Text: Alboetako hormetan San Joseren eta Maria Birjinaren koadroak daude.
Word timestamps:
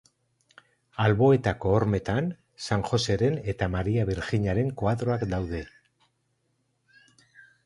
Alboetako 1.03 1.73
hormetan 1.79 2.31
San 2.69 2.85
Joseren 2.89 3.37
eta 3.53 3.69
Maria 3.75 4.07
Birjinaren 4.09 4.73
koadroak 4.83 5.27
daude. 5.37 5.61